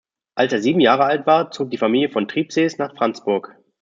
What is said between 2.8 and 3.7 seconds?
Franzburg.